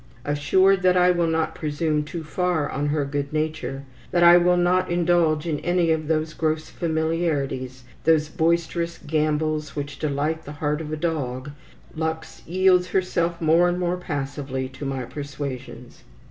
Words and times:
Assured 0.25 0.81
that 0.81 0.97
I 0.97 1.11
will 1.11 1.27
not 1.27 1.53
presume 1.53 2.03
too 2.03 2.23
far 2.23 2.67
on 2.67 2.87
her 2.87 3.05
good 3.05 3.31
nature, 3.31 3.83
that 4.09 4.23
I 4.23 4.35
will 4.35 4.57
not 4.57 4.89
indulge 4.89 5.45
in 5.45 5.59
any 5.59 5.91
of 5.91 6.07
those 6.07 6.33
gross 6.33 6.71
familiarities, 6.71 7.83
those 8.03 8.27
boisterous 8.27 8.97
gambols 8.97 9.75
which 9.75 9.99
delight 9.99 10.43
the 10.43 10.53
heart 10.53 10.81
of 10.81 10.91
a 10.91 10.97
dog, 10.97 11.51
Lux 11.95 12.41
yields 12.47 12.87
herself 12.87 13.39
more 13.39 13.69
and 13.69 13.77
more 13.77 13.95
passively 13.97 14.67
to 14.69 14.85
my 14.87 15.03
persuasions. 15.05 16.03